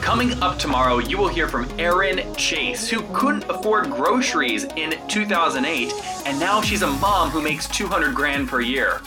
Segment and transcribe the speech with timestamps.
[0.00, 5.92] Coming up tomorrow, you will hear from Erin Chase, who couldn't afford groceries in 2008,
[6.24, 9.02] and now she's a mom who makes 200 grand per year.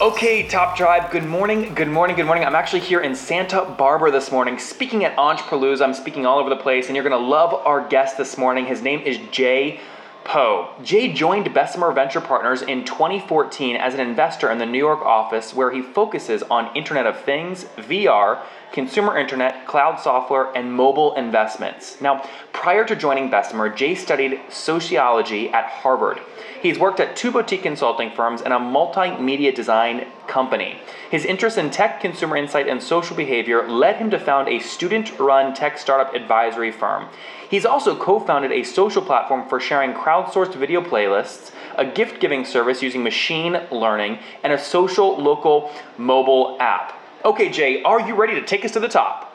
[0.00, 2.44] Okay, Top Tribe, good morning, good morning, good morning.
[2.44, 5.82] I'm actually here in Santa Barbara this morning, speaking at Entrepreneurs.
[5.82, 8.64] I'm speaking all over the place, and you're gonna love our guest this morning.
[8.64, 9.80] His name is Jay
[10.24, 10.70] Poe.
[10.82, 15.54] Jay joined Bessemer Venture Partners in 2014 as an investor in the New York office
[15.54, 22.00] where he focuses on Internet of Things, VR, consumer internet, cloud software, and mobile investments.
[22.00, 26.20] Now, prior to joining Bessemer, Jay studied sociology at Harvard.
[26.62, 30.78] He's worked at two boutique consulting firms and a multimedia design company.
[31.10, 35.18] His interest in tech, consumer insight, and social behavior led him to found a student
[35.18, 37.08] run tech startup advisory firm.
[37.48, 42.44] He's also co founded a social platform for sharing crowdsourced video playlists, a gift giving
[42.44, 46.99] service using machine learning, and a social local mobile app.
[47.24, 49.26] Okay, Jay, are you ready to take us to the top?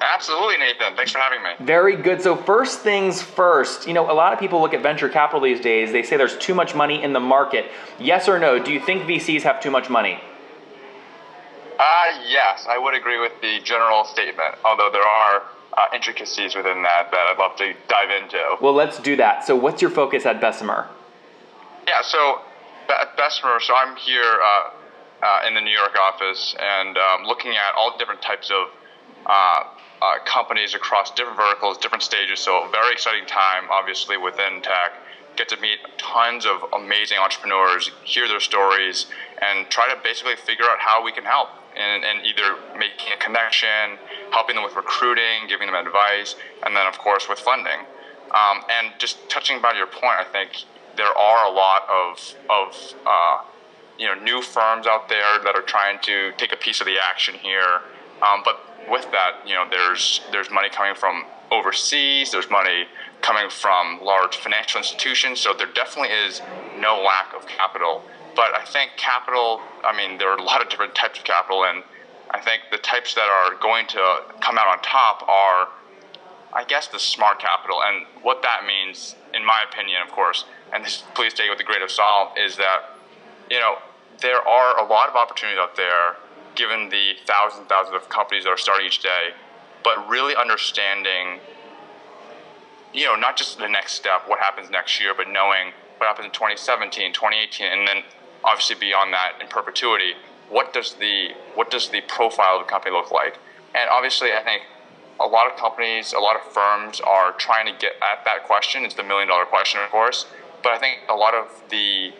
[0.00, 0.96] Absolutely, Nathan.
[0.96, 1.50] Thanks for having me.
[1.64, 2.20] Very good.
[2.20, 5.60] So, first things first, you know, a lot of people look at venture capital these
[5.60, 5.92] days.
[5.92, 7.70] They say there's too much money in the market.
[7.98, 8.62] Yes or no?
[8.62, 10.20] Do you think VCs have too much money?
[11.78, 15.42] Uh, yes, I would agree with the general statement, although there are
[15.76, 18.56] uh, intricacies within that that I'd love to dive into.
[18.60, 19.44] Well, let's do that.
[19.44, 20.88] So, what's your focus at Bessemer?
[21.86, 22.42] Yeah, so
[22.88, 24.70] at Bessemer, so I'm here uh,
[25.24, 28.68] uh, in the New York office and um, looking at all different types of
[29.26, 29.64] uh,
[30.02, 32.40] uh, companies across different verticals, different stages.
[32.40, 34.92] So, very exciting time, obviously, within tech.
[35.36, 39.06] Get to meet tons of amazing entrepreneurs, hear their stories,
[39.40, 41.48] and try to basically figure out how we can help.
[41.74, 43.98] And, and either making a connection,
[44.30, 47.80] helping them with recruiting, giving them advice, and then, of course, with funding.
[48.30, 50.50] Um, and just touching about your point, I think
[50.96, 53.38] there are a lot of, of uh,
[53.98, 56.96] you know, new firms out there that are trying to take a piece of the
[56.98, 57.80] action here.
[58.22, 58.60] Um, but
[58.90, 62.32] with that, you know, there's there's money coming from overseas.
[62.32, 62.86] There's money
[63.22, 65.40] coming from large financial institutions.
[65.40, 66.42] So there definitely is
[66.78, 68.02] no lack of capital.
[68.36, 69.60] But I think capital.
[69.84, 71.82] I mean, there are a lot of different types of capital, and
[72.30, 75.68] I think the types that are going to come out on top are,
[76.52, 77.80] I guess, the smart capital.
[77.82, 81.60] And what that means, in my opinion, of course, and this, please take it with
[81.60, 82.93] a grain of salt, is that
[83.50, 83.76] you know
[84.20, 86.16] there are a lot of opportunities out there
[86.54, 89.30] given the thousands and thousands of companies that are starting each day,
[89.82, 91.40] but really understanding,
[92.92, 96.26] you know, not just the next step, what happens next year, but knowing what happens
[96.26, 98.02] in 2017, 2018, and then
[98.44, 100.12] obviously beyond that in perpetuity.
[100.48, 103.38] What does the what does the profile of the company look like?
[103.74, 104.62] And obviously, I think
[105.18, 108.84] a lot of companies, a lot of firms are trying to get at that question.
[108.84, 110.26] It's the million dollar question, of course.
[110.62, 112.12] But I think a lot of the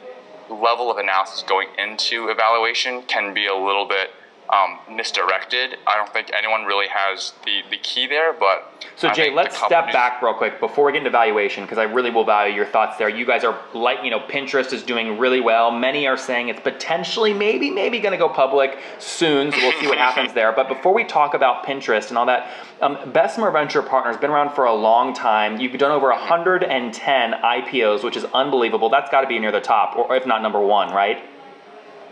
[0.50, 4.10] level of analysis going into evaluation can be a little bit
[4.50, 5.78] um, misdirected.
[5.86, 8.70] I don't think anyone really has the, the key there, but.
[8.96, 12.10] So, Jay, let's step back real quick before we get into valuation because I really
[12.10, 13.08] will value your thoughts there.
[13.08, 15.70] You guys are like, you know, Pinterest is doing really well.
[15.70, 19.50] Many are saying it's potentially, maybe, maybe going to go public soon.
[19.50, 20.52] So we'll see what happens there.
[20.52, 22.50] But before we talk about Pinterest and all that,
[22.80, 25.60] um, Bessemer Venture Partners been around for a long time.
[25.60, 28.90] You've done over 110 IPOs, which is unbelievable.
[28.90, 31.24] That's got to be near the top, or if not number one, right?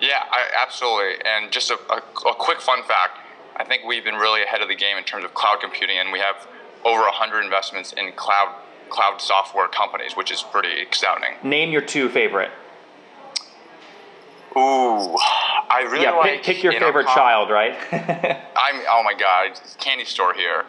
[0.03, 1.25] Yeah, I, absolutely.
[1.25, 3.19] And just a, a, a quick fun fact
[3.57, 6.13] I think we've been really ahead of the game in terms of cloud computing, and
[6.13, 6.47] we have
[6.85, 8.55] over 100 investments in cloud
[8.89, 11.31] cloud software companies, which is pretty astounding.
[11.43, 12.51] Name your two favorite.
[14.55, 16.43] Ooh, I really yeah, like.
[16.43, 17.15] pick, pick your favorite Intercom.
[17.15, 17.75] child, right?
[17.93, 20.61] I'm oh my god, candy store here.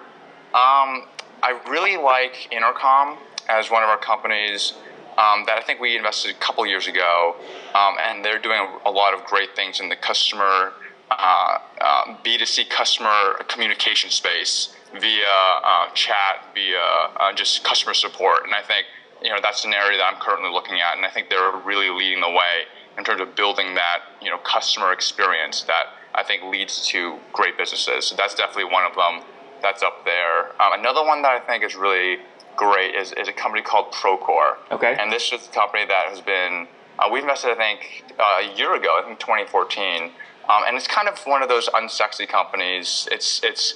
[0.54, 1.06] Um,
[1.42, 3.18] I really like Intercom
[3.50, 4.74] as one of our companies
[5.18, 7.36] um, that I think we invested a couple years ago,
[7.75, 10.74] um, and they're doing a, lot of great things in the customer
[11.12, 16.80] uh, uh, B2C customer communication space via uh, chat, via
[17.19, 18.88] uh, just customer support, and I think
[19.21, 21.89] you know that's an area that I'm currently looking at, and I think they're really
[21.89, 22.66] leading the way
[22.98, 27.57] in terms of building that you know customer experience that I think leads to great
[27.57, 28.06] businesses.
[28.07, 29.27] So that's definitely one of them.
[29.62, 30.50] That's up there.
[30.62, 32.18] Um, another one that I think is really
[32.56, 34.56] great is, is a company called Procore.
[34.72, 34.96] Okay.
[35.00, 36.68] And this is a company that has been
[37.00, 40.12] uh, we invested I think uh, a year ago, I think 2014, um,
[40.68, 43.08] and it's kind of one of those unsexy companies.
[43.12, 43.76] It's it's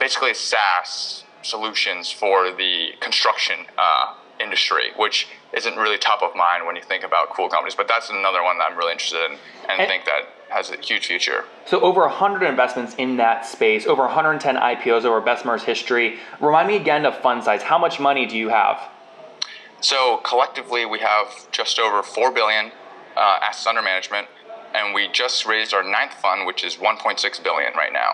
[0.00, 6.76] basically SaaS solutions for the construction uh, industry, which isn't really top of mind when
[6.76, 7.74] you think about cool companies.
[7.74, 9.38] But that's another one that I'm really interested in
[9.68, 11.44] and, And- think that has a huge future.
[11.66, 16.20] So over 100 investments in that space, over 110 IPOs over Bessemer's history.
[16.40, 17.62] Remind me again of fund size.
[17.62, 18.80] How much money do you have?
[19.80, 22.70] So collectively, we have just over four billion
[23.16, 24.28] uh, assets under management,
[24.74, 28.12] and we just raised our ninth fund, which is 1.6 billion right now.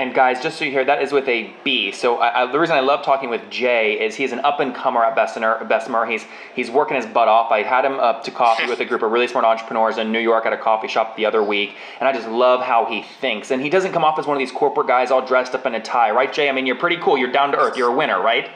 [0.00, 1.92] And guys, just so you hear, that is with a B.
[1.92, 4.74] So I, I, the reason I love talking with Jay is he's an up and
[4.74, 5.62] comer at Bessemer.
[5.66, 6.06] Bessemer.
[6.06, 6.24] He's
[6.54, 7.52] he's working his butt off.
[7.52, 10.18] I had him up to coffee with a group of really smart entrepreneurs in New
[10.18, 13.50] York at a coffee shop the other week, and I just love how he thinks.
[13.50, 15.74] And he doesn't come off as one of these corporate guys all dressed up in
[15.74, 16.48] a tie, right, Jay?
[16.48, 17.18] I mean, you're pretty cool.
[17.18, 17.76] You're down to earth.
[17.76, 18.48] You're a winner, right?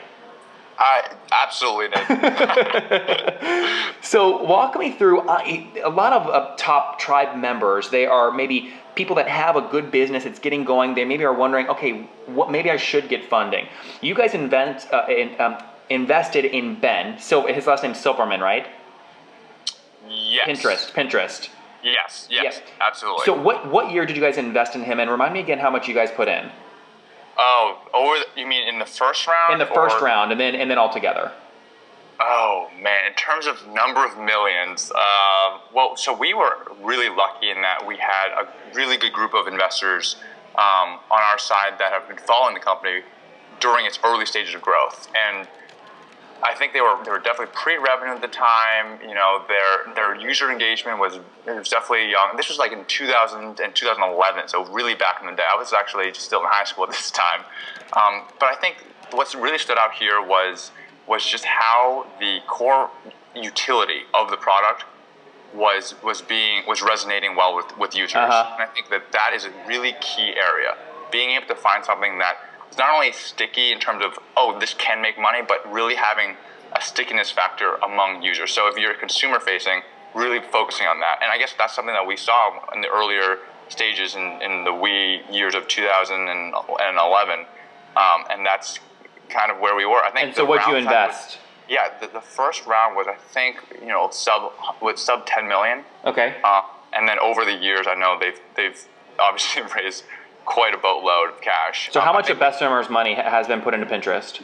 [0.77, 3.41] I absolutely, Nick.
[4.05, 5.41] So walk me through uh,
[5.83, 7.89] a lot of uh, top tribe members.
[7.89, 10.25] They are maybe people that have a good business.
[10.25, 10.93] It's getting going.
[10.93, 13.67] They maybe are wondering, okay, what maybe I should get funding.
[14.01, 15.57] You guys invent uh, in, um,
[15.89, 17.17] invested in Ben.
[17.19, 18.67] So his last name's Silverman, right?
[20.07, 20.47] yes.
[20.47, 20.91] Pinterest.
[20.91, 21.49] Pinterest.
[21.83, 22.27] Yes.
[22.29, 22.43] Yes.
[22.43, 22.61] Yes.
[22.79, 23.25] Absolutely.
[23.25, 24.99] So what what year did you guys invest in him?
[24.99, 26.51] And remind me again how much you guys put in
[27.37, 28.19] oh, over.
[28.19, 29.53] The, you mean in the first round?
[29.53, 31.31] in the first or- round, and then and then all together.
[32.19, 37.49] Oh man, in terms of number of millions, uh, well, so we were really lucky
[37.49, 40.15] in that we had a really good group of investors
[40.55, 43.01] um, on our side that have been following the company
[43.59, 45.47] during its early stages of growth, and
[46.45, 48.99] I think they were they were definitely pre-revenue at the time.
[49.01, 52.37] You know, their their user engagement was it was definitely young.
[52.37, 55.43] This was like in 2000 and 2011, so really back in the day.
[55.51, 57.41] I was actually still in high school at this time,
[57.93, 58.77] um, but I think
[59.11, 60.71] what's really stood out here was
[61.07, 62.89] was just how the core
[63.35, 64.85] utility of the product
[65.53, 68.15] was was being was resonating well with with users.
[68.15, 68.53] Uh-huh.
[68.53, 70.75] And I think that that is a really key area.
[71.11, 72.35] Being able to find something that
[72.75, 76.35] is not only sticky in terms of oh this can make money, but really having
[76.73, 78.51] a stickiness factor among users.
[78.51, 79.81] So if you're consumer facing,
[80.13, 81.19] really focusing on that.
[81.21, 83.39] And I guess that's something that we saw in the earlier
[83.69, 87.45] stages in, in the wee years of 2011, um,
[88.29, 88.79] and that's
[89.29, 90.03] kind of where we were.
[90.03, 90.27] I think.
[90.27, 91.37] And so what'd you size was- invest?
[91.67, 94.51] yeah, the, the first round was I think you know sub
[94.81, 95.83] with sub 10 million.
[96.03, 96.35] Okay.
[96.43, 96.61] Uh,
[96.93, 98.85] and then over the years, I know they've they've
[99.19, 100.03] obviously raised
[100.45, 101.89] quite a boatload of cash.
[101.91, 104.41] So Um, how much of think- Bessemer's money has been put into Pinterest?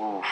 [0.00, 0.24] Oof.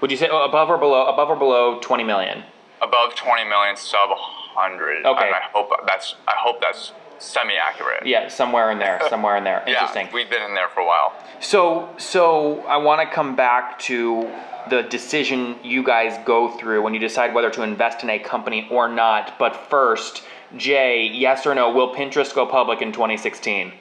[0.00, 2.44] Would you say oh, above or below above or below 20 million?
[2.80, 5.06] above 20 million, sub 100.
[5.06, 5.26] Okay.
[5.26, 8.04] And I hope that's I hope that's semi accurate.
[8.04, 9.62] Yeah, somewhere in there, somewhere in there.
[9.66, 10.08] Yeah, Interesting.
[10.12, 11.12] we've been in there for a while.
[11.38, 14.28] So, so I want to come back to
[14.68, 18.66] the decision you guys go through when you decide whether to invest in a company
[18.70, 19.38] or not.
[19.38, 20.24] But first,
[20.56, 23.72] Jay, yes or no, will Pinterest go public in 2016?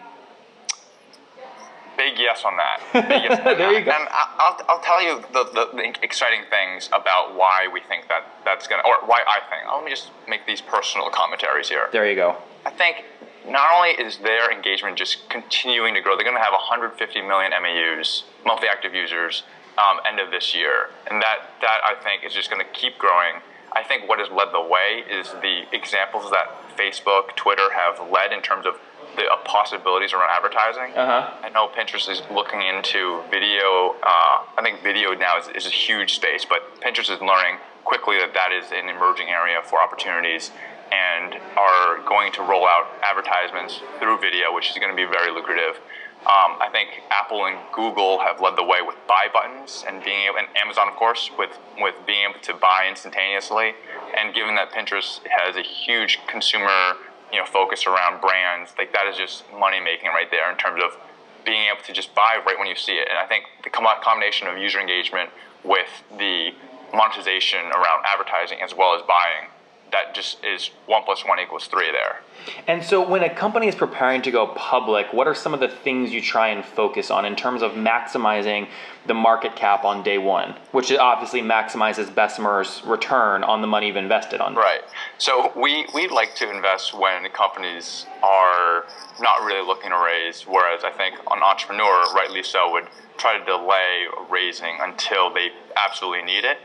[1.97, 2.81] Big yes on that.
[3.09, 3.91] Big yes on There you go.
[3.91, 8.25] And I'll, I'll tell you the, the, the exciting things about why we think that
[8.43, 9.71] that's going to, or why I think.
[9.71, 11.89] Let me just make these personal commentaries here.
[11.91, 12.37] There you go.
[12.65, 13.05] I think
[13.47, 17.51] not only is their engagement just continuing to grow, they're going to have 150 million
[17.51, 19.43] MAUs, monthly active users,
[19.77, 22.97] um, end of this year, and that that I think is just going to keep
[22.97, 23.41] growing.
[23.73, 26.47] I think what has led the way is the examples that
[26.77, 28.75] Facebook, Twitter have led in terms of
[29.15, 30.95] the uh, possibilities around advertising.
[30.95, 31.31] Uh-huh.
[31.43, 33.95] I know Pinterest is looking into video.
[34.03, 38.17] Uh, I think video now is, is a huge space, but Pinterest is learning quickly
[38.19, 40.51] that that is an emerging area for opportunities
[40.91, 45.31] and are going to roll out advertisements through video, which is going to be very
[45.31, 45.79] lucrative.
[46.21, 50.29] Um, I think Apple and Google have led the way with buy buttons and being
[50.29, 53.73] able, and Amazon, of course, with with being able to buy instantaneously.
[54.15, 56.93] And given that Pinterest has a huge consumer,
[57.33, 60.81] you know, focus around brands, like that is just money making right there in terms
[60.83, 60.95] of
[61.43, 63.07] being able to just buy right when you see it.
[63.09, 65.31] And I think the combination of user engagement
[65.63, 66.53] with the
[66.93, 69.49] monetization around advertising as well as buying,
[69.91, 72.21] that just is one plus one equals three there.
[72.67, 75.67] And so, when a company is preparing to go public, what are some of the
[75.67, 78.67] things you try and focus on in terms of maximizing
[79.05, 83.95] the market cap on day one, which obviously maximizes Bessemer's return on the money you've
[83.95, 84.55] invested on?
[84.55, 84.81] Right.
[85.17, 88.85] So we, we like to invest when companies are
[89.19, 93.45] not really looking to raise, whereas I think an entrepreneur, rightly so, would try to
[93.45, 96.57] delay raising until they absolutely need it.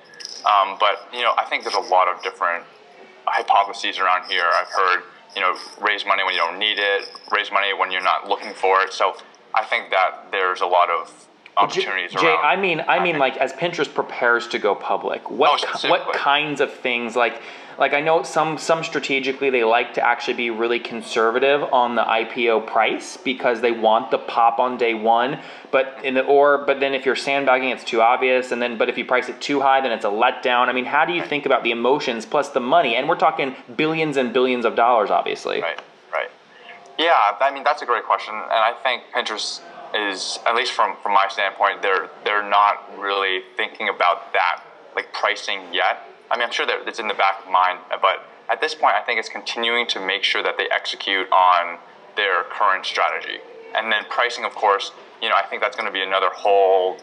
[0.46, 2.64] Um, but you know, I think there's a lot of different
[3.26, 4.44] hypotheses around here.
[4.54, 5.02] I've heard
[5.34, 8.54] you know raise money when you don't need it, raise money when you're not looking
[8.54, 8.92] for it.
[8.92, 9.16] So
[9.54, 11.12] I think that there's a lot of
[11.56, 12.44] opportunities Jay, around.
[12.44, 16.60] I mean, I mean, like as Pinterest prepares to go public, what Oh, what kinds
[16.60, 17.40] of things like
[17.78, 22.02] like I know some some strategically they like to actually be really conservative on the
[22.02, 26.80] IPO price because they want the pop on day one, but in the or but
[26.80, 29.60] then if you're sandbagging, it's too obvious, and then but if you price it too
[29.60, 30.68] high, then it's a letdown.
[30.68, 32.96] I mean, how do you think about the emotions plus the money?
[32.96, 35.60] And we're talking billions and billions of dollars, obviously.
[35.60, 35.80] Right,
[36.12, 36.30] right.
[36.98, 39.60] Yeah, I mean that's a great question, and I think Pinterest
[39.96, 44.62] is, at least from from my standpoint, they're they're not really thinking about that
[44.94, 46.06] like pricing yet.
[46.30, 48.94] I mean, I'm sure that it's in the back of mind, but at this point,
[48.94, 51.78] I think it's continuing to make sure that they execute on
[52.16, 53.38] their current strategy,
[53.74, 54.92] and then pricing, of course.
[55.22, 56.98] You know, I think that's going to be another whole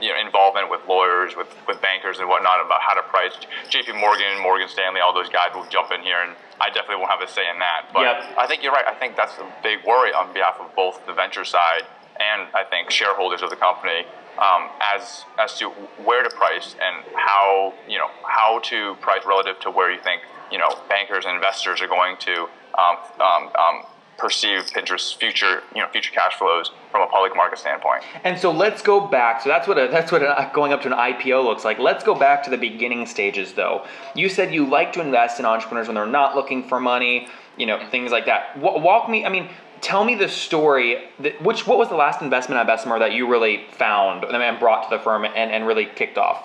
[0.00, 3.32] you know involvement with lawyers, with with bankers and whatnot about how to price.
[3.68, 3.92] J.P.
[3.92, 7.22] Morgan, Morgan Stanley, all those guys will jump in here, and I definitely won't have
[7.22, 7.90] a say in that.
[7.92, 8.38] But Yep.
[8.38, 8.86] I think you're right.
[8.86, 11.82] I think that's a big worry on behalf of both the venture side
[12.20, 14.06] and I think shareholders of the company
[14.38, 15.70] um, as as to
[16.04, 20.22] where to price and how you know how to price relative to where you think
[20.50, 22.48] you know bankers and investors are going to
[22.78, 23.82] um, um, um,
[24.16, 28.02] perceive Pinterest's future you know future cash flows from a public market standpoint.
[28.24, 29.42] And so let's go back.
[29.42, 31.78] So that's what a, that's what a, going up to an IPO looks like.
[31.78, 33.86] Let's go back to the beginning stages, though.
[34.14, 37.66] You said you like to invest in entrepreneurs when they're not looking for money, you
[37.66, 38.56] know, things like that.
[38.58, 39.24] Wa- walk me.
[39.24, 39.48] I mean,
[39.80, 41.08] tell me the story.
[41.20, 44.88] That, which what was the last investment at Bessemer that you really found and brought
[44.88, 46.44] to the firm and, and really kicked off?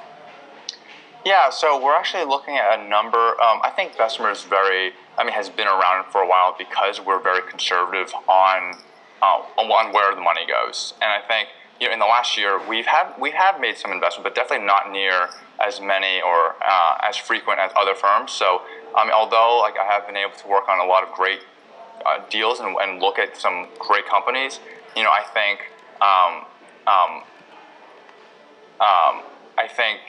[1.26, 3.18] Yeah, so we're actually looking at a number.
[3.18, 7.00] Um, I think Bessemer is very, I mean, has been around for a while because
[7.00, 8.76] we're very conservative on
[9.22, 10.94] uh, on where the money goes.
[11.02, 11.48] And I think
[11.80, 14.66] you know, in the last year we've had we have made some investment, but definitely
[14.66, 15.30] not near
[15.66, 18.32] as many or uh, as frequent as other firms.
[18.34, 18.62] So,
[18.96, 21.40] I mean, although like I have been able to work on a lot of great
[22.06, 24.60] uh, deals and, and look at some great companies,
[24.96, 25.60] you know, I think
[26.02, 26.46] um,
[26.88, 27.24] um,
[28.82, 29.24] um,
[29.58, 30.00] I think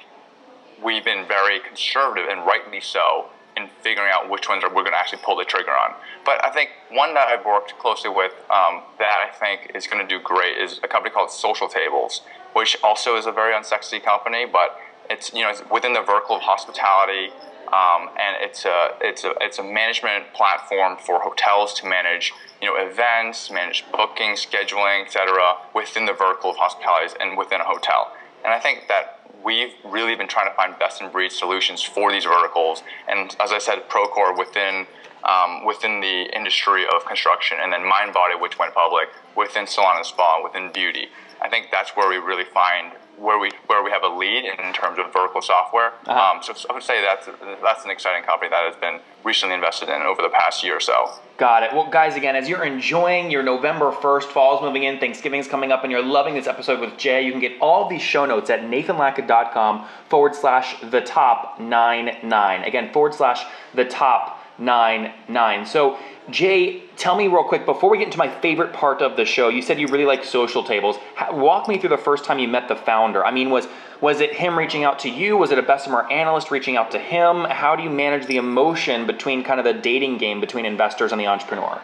[0.83, 3.27] we've been very conservative and rightly so
[3.57, 5.95] in figuring out which ones are we're going to actually pull the trigger on.
[6.25, 10.07] But I think one that I've worked closely with um, that I think is going
[10.07, 12.23] to do great is a company called Social Tables,
[12.55, 14.77] which also is a very unsexy company, but
[15.09, 17.31] it's you know it's within the vertical of hospitality.
[17.75, 22.69] Um, and it's a it's a it's a management platform for hotels to manage you
[22.69, 25.57] know events, manage booking, scheduling, etc.
[25.75, 28.13] within the vertical of hospitality and within a hotel.
[28.45, 32.13] And I think that we've really been trying to find best in breed solutions for
[32.13, 32.85] these verticals.
[33.09, 34.87] And as I said, Procore within
[35.25, 40.07] um, within the industry of construction, and then MindBody, which went public within salon and
[40.07, 41.09] spa, within beauty.
[41.43, 44.73] I think that's where we really find where we where we have a lead in,
[44.73, 45.93] terms of vertical software.
[46.07, 46.37] Uh-huh.
[46.37, 47.29] Um, so I would say that's
[47.63, 50.81] that's an exciting company that has been recently invested in over the past year or
[50.81, 51.11] so.
[51.37, 51.73] Got it.
[51.73, 55.83] Well, guys, again, as you're enjoying your November 1st, fall's moving in, Thanksgiving's coming up,
[55.83, 58.61] and you're loving this episode with Jay, you can get all these show notes at
[58.61, 62.63] nathanlatka.com forward slash the top nine nine.
[62.63, 63.45] Again, forward slash
[63.75, 65.67] the top nine nine.
[65.67, 65.99] So,
[66.31, 69.51] Jay, tell me real quick before we get into my favorite part of the show.
[69.51, 70.97] You said you really like social tables.
[71.31, 73.25] Walk me through the first time you met the founder.
[73.25, 73.69] I mean, was
[74.01, 75.37] was it him reaching out to you?
[75.37, 77.45] Was it a Bessemer analyst reaching out to him?
[77.45, 81.21] How do you manage the emotion between kind of the dating game between investors and
[81.21, 81.81] the entrepreneur?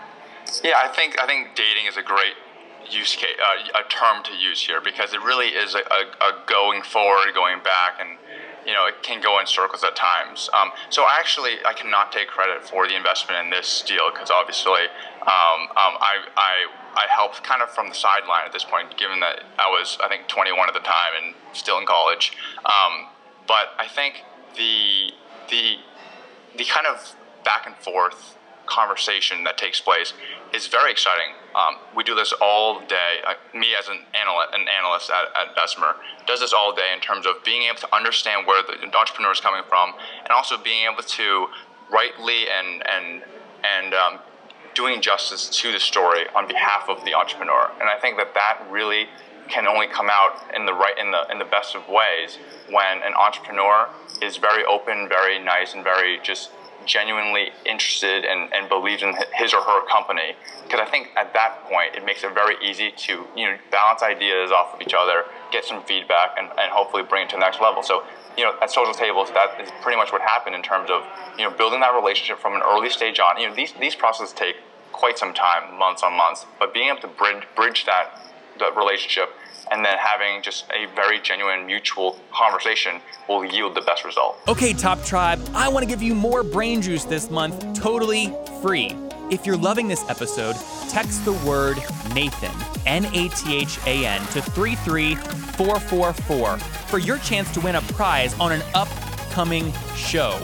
[0.65, 2.35] Yeah, I think I think dating is a great
[2.91, 6.45] use case, uh, a term to use here because it really is a, a, a
[6.47, 8.19] going forward, going back, and
[8.71, 10.49] you know it can go in circles at times.
[10.55, 14.87] Um, so actually, I cannot take credit for the investment in this deal because obviously
[15.23, 16.55] um, um, I, I
[16.95, 20.07] I helped kind of from the sideline at this point, given that I was I
[20.07, 22.39] think 21 at the time and still in college.
[22.65, 23.09] Um,
[23.49, 24.23] but I think
[24.57, 25.11] the
[25.51, 25.79] the
[26.57, 30.13] the kind of back and forth conversation that takes place
[30.55, 31.35] is very exciting.
[31.55, 33.19] Um, we do this all day.
[33.27, 37.01] Uh, me as an analyst, an analyst at, at Bessemer, does this all day in
[37.01, 40.87] terms of being able to understand where the entrepreneur is coming from, and also being
[40.91, 41.49] able to
[41.93, 43.23] rightly and and
[43.65, 44.19] and um,
[44.75, 47.71] doing justice to the story on behalf of the entrepreneur.
[47.81, 49.09] And I think that that really
[49.49, 52.39] can only come out in the right in the in the best of ways
[52.71, 53.89] when an entrepreneur
[54.23, 56.51] is very open, very nice, and very just
[56.91, 60.35] genuinely interested and, and believes in his or her company.
[60.65, 64.03] Because I think at that point it makes it very easy to you know bounce
[64.03, 67.41] ideas off of each other, get some feedback, and, and hopefully bring it to the
[67.41, 67.83] next level.
[67.83, 68.03] So
[68.37, 71.07] you know at social tables that is pretty much what happened in terms of
[71.39, 73.41] you know building that relationship from an early stage on.
[73.41, 74.57] You know these these processes take
[74.91, 78.11] quite some time, months on months, but being able to bridge bridge that
[78.59, 79.31] that relationship
[79.71, 84.39] and then having just a very genuine mutual conversation will yield the best result.
[84.49, 88.97] Okay, Top Tribe, I want to give you more brain juice this month totally free.
[89.31, 90.57] If you're loving this episode,
[90.89, 91.77] text the word
[92.13, 92.51] Nathan,
[92.85, 98.37] N A T H A N, to 33444 for your chance to win a prize
[98.41, 100.37] on an upcoming show.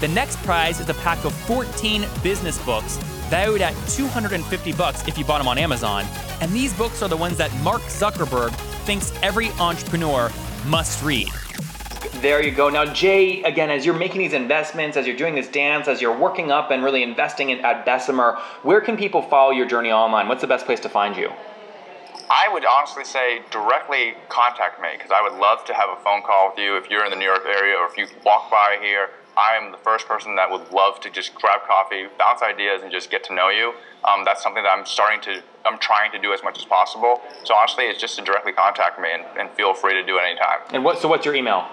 [0.00, 2.96] The next prize is a pack of 14 business books
[3.30, 6.04] valued at 250 bucks if you bought them on Amazon.
[6.40, 8.50] And these books are the ones that Mark Zuckerberg
[8.82, 10.30] thinks every entrepreneur
[10.66, 11.28] must read.
[12.20, 12.68] There you go.
[12.68, 16.16] Now, Jay, again, as you're making these investments, as you're doing this dance, as you're
[16.16, 20.28] working up and really investing in, at Bessemer, where can people follow your journey online?
[20.28, 21.32] What's the best place to find you?
[22.30, 26.22] I would honestly say directly contact me because I would love to have a phone
[26.22, 28.78] call with you if you're in the New York area or if you walk by
[28.80, 29.10] here.
[29.36, 32.92] I am the first person that would love to just grab coffee, bounce ideas, and
[32.92, 33.72] just get to know you.
[34.04, 37.20] Um, that's something that I'm starting to, I'm trying to do as much as possible.
[37.44, 40.22] So honestly, it's just to directly contact me and, and feel free to do it
[40.22, 40.60] anytime.
[40.72, 40.98] And what?
[41.00, 41.66] So what's your email?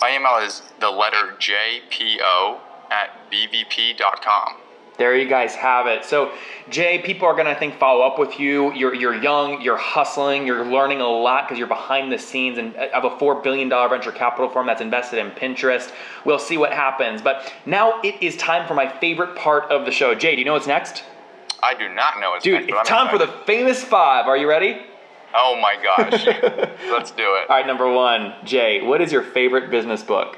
[0.00, 2.58] My email is the letter JPO
[2.90, 4.56] at bvp.com.
[4.98, 6.04] There you guys have it.
[6.04, 6.32] So,
[6.68, 8.72] Jay, people are going to, I think, follow up with you.
[8.74, 12.74] You're, you're young, you're hustling, you're learning a lot because you're behind the scenes and
[12.76, 15.92] uh, of a $4 billion venture capital firm that's invested in Pinterest.
[16.24, 17.22] We'll see what happens.
[17.22, 20.16] But now it is time for my favorite part of the show.
[20.16, 21.04] Jay, do you know what's next?
[21.62, 22.80] I do not know what's Dude, next.
[22.80, 24.26] it's time for the famous five.
[24.26, 24.82] Are you ready?
[25.32, 26.26] Oh my gosh.
[26.90, 27.48] Let's do it.
[27.48, 30.36] All right, number one, Jay, what is your favorite business book?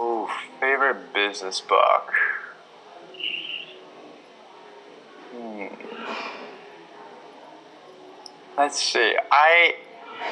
[0.00, 0.28] Ooh,
[0.60, 2.12] favorite business book.
[5.36, 5.66] Hmm.
[8.56, 9.14] Let's see.
[9.30, 9.74] I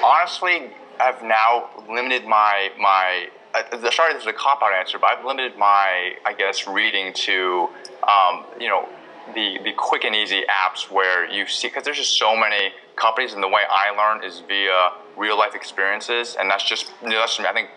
[0.03, 3.29] honestly have now limited my my.
[3.55, 7.13] Uh, sorry, this is a cop out answer, but I've limited my, I guess, reading
[7.13, 7.69] to,
[8.03, 8.89] um, you know,
[9.35, 13.35] the the quick and easy apps where you see because there's just so many companies,
[13.35, 17.19] and the way I learn is via real life experiences, and that's just you know,
[17.19, 17.69] that's I think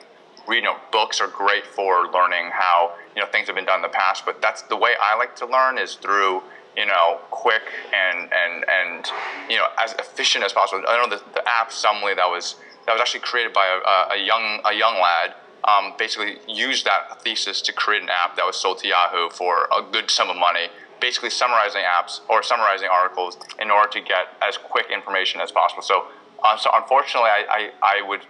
[0.50, 3.82] you know, books are great for learning how you know things have been done in
[3.82, 6.42] the past, but that's the way I like to learn is through
[6.78, 9.08] you know quick and and and
[9.50, 10.84] you know as efficient as possible.
[10.88, 12.56] I know the, the app Summly that was
[12.86, 15.36] that was actually created by a, a young a young lad.
[15.64, 19.68] Um, basically used that thesis to create an app that was sold to Yahoo for
[19.76, 20.68] a good sum of money
[21.00, 25.82] basically summarizing apps or summarizing articles in order to get as quick information as possible.
[25.82, 26.08] So,
[26.44, 28.22] uh, so unfortunately, I, I, I, would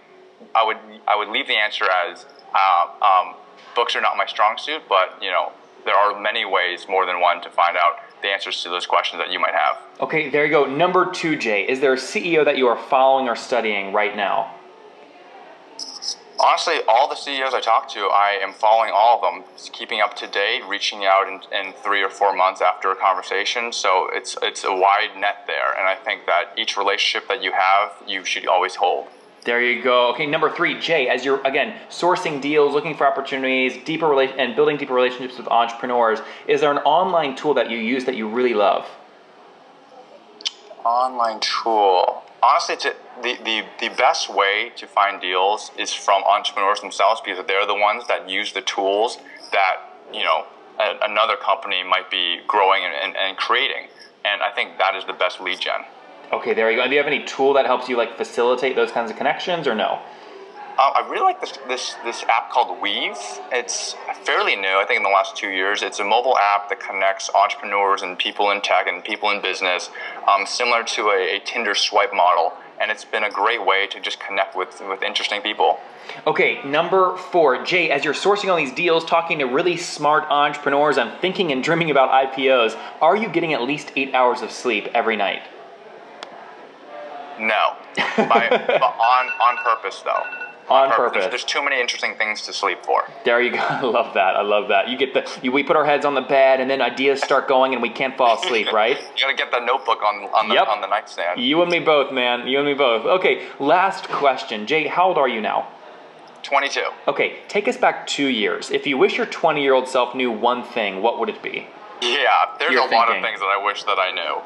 [0.54, 0.76] I would
[1.06, 3.34] I would leave the answer as uh, um,
[3.74, 5.52] books are not my strong suit, but you know
[5.84, 9.20] there are many ways, more than one, to find out the answers to those questions
[9.20, 9.78] that you might have.
[10.00, 10.64] Okay, there you go.
[10.64, 14.54] Number two, Jay, is there a CEO that you are following or studying right now?
[16.40, 20.14] honestly, all the CEOs I talk to, I am following all of them, keeping up
[20.16, 23.72] to date, reaching out in, in, three or four months after a conversation.
[23.72, 27.52] So it's it's a wide net there, and I think that each relationship that you
[27.52, 29.08] have, you should always hold.
[29.48, 30.10] There you go.
[30.10, 34.54] Okay, number three, Jay, as you're again sourcing deals, looking for opportunities, deeper rela- and
[34.54, 38.28] building deeper relationships with entrepreneurs, is there an online tool that you use that you
[38.28, 38.86] really love?
[40.84, 46.82] Online tool honestly, to, the, the, the best way to find deals is from entrepreneurs
[46.82, 49.16] themselves because they're the ones that use the tools
[49.52, 49.76] that,
[50.12, 50.44] you know,
[50.78, 53.88] a, another company might be growing and, and, and creating.
[54.26, 55.86] And I think that is the best lead gen.
[56.30, 56.82] Okay, there you go.
[56.82, 59.66] And do you have any tool that helps you like facilitate those kinds of connections
[59.66, 60.00] or no?
[60.78, 63.16] Uh, I really like this, this this app called Weave.
[63.50, 64.78] It's fairly new.
[64.78, 68.16] I think in the last two years, it's a mobile app that connects entrepreneurs and
[68.16, 69.90] people in tech and people in business,
[70.28, 72.52] um, similar to a, a, Tinder swipe model.
[72.80, 75.80] And it's been a great way to just connect with with interesting people.
[76.28, 77.90] Okay, number four, Jay.
[77.90, 81.90] As you're sourcing all these deals, talking to really smart entrepreneurs, and thinking and dreaming
[81.90, 82.78] about IPOs.
[83.00, 85.42] Are you getting at least eight hours of sleep every night?
[87.40, 87.76] No,
[88.16, 88.48] By,
[88.82, 91.22] on on purpose though on purpose.
[91.22, 93.04] There's, there's, too many interesting things to sleep for.
[93.24, 93.58] There you go.
[93.58, 94.36] I love that.
[94.36, 94.88] I love that.
[94.88, 97.48] You get the you, we put our heads on the bed and then ideas start
[97.48, 98.98] going and we can't fall asleep, right?
[99.16, 100.68] you gotta get the notebook on on the yep.
[100.68, 101.40] on the nightstand.
[101.40, 102.46] You and me both, man.
[102.46, 103.04] You and me both.
[103.06, 104.86] Okay, last question, Jay.
[104.86, 105.68] How old are you now?
[106.42, 106.80] 22.
[107.08, 108.70] Okay, take us back two years.
[108.70, 111.66] If you wish your 20 year old self knew one thing, what would it be?
[112.00, 112.98] Yeah, there's You're a thinking.
[112.98, 114.40] lot of things that I wish that I knew.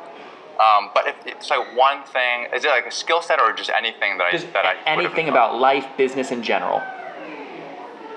[0.61, 3.71] Um, but if it's like one thing, is it like a skill set or just
[3.71, 6.77] anything that just I that I anything about life, business in general?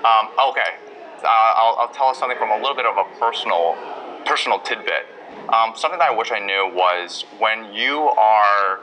[0.04, 0.76] Um, okay,
[1.24, 3.76] uh, I'll, I'll tell us something from a little bit of a personal
[4.24, 5.06] personal tidbit.
[5.48, 8.80] Um, something that I wish I knew was when you are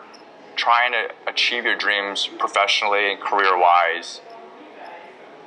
[0.56, 4.22] trying to achieve your dreams professionally and career wise,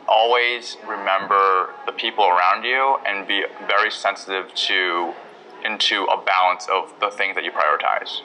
[0.09, 5.13] always remember the people around you and be very sensitive to
[5.67, 8.21] into a balance of the things that you prioritize.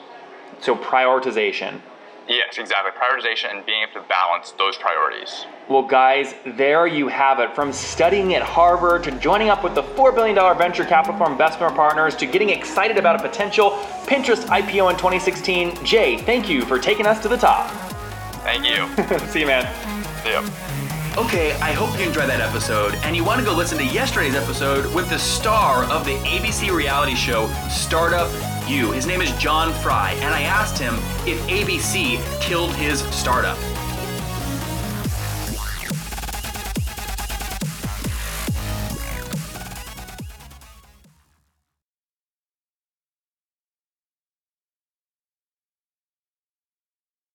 [0.60, 1.80] So prioritization.
[2.28, 2.92] Yes, exactly.
[2.92, 5.44] Prioritization and being able to balance those priorities.
[5.68, 7.54] Well, guys, there you have it.
[7.54, 11.70] From studying at Harvard to joining up with the $4 billion venture capital firm Bessemer
[11.70, 13.70] Partners to getting excited about a potential
[14.06, 17.70] Pinterest IPO in 2016, Jay, thank you for taking us to the top.
[18.44, 19.18] Thank you.
[19.28, 19.64] See you, man.
[20.24, 20.71] yep.
[21.18, 24.34] Okay, I hope you enjoyed that episode and you want to go listen to yesterday's
[24.34, 28.30] episode with the star of the ABC reality show Startup
[28.66, 28.92] U.
[28.92, 30.94] His name is John Fry, and I asked him
[31.26, 33.58] if ABC killed his startup.